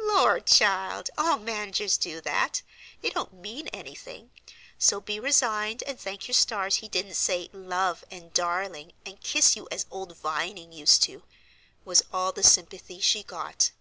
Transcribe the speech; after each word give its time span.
"Lord, 0.00 0.46
child, 0.46 1.10
all 1.18 1.36
managers 1.38 1.98
do 1.98 2.22
it. 2.24 2.62
They 3.02 3.10
don't 3.10 3.34
mean 3.34 3.68
any 3.68 3.94
thing; 3.94 4.30
so 4.78 4.98
be 4.98 5.20
resigned, 5.20 5.82
and 5.86 6.00
thank 6.00 6.26
your 6.26 6.32
stars 6.34 6.76
he 6.76 6.88
didn't 6.88 7.16
say 7.16 7.50
'love' 7.52 8.02
and 8.10 8.32
'darling,' 8.32 8.92
and 9.04 9.20
kiss 9.20 9.56
you, 9.56 9.68
as 9.70 9.84
old 9.90 10.16
Vining 10.16 10.72
used 10.72 11.02
to," 11.02 11.22
was 11.84 12.02
all 12.14 12.32
the 12.32 12.42
sympathy 12.42 12.98
she 13.02 13.22
got. 13.22 13.72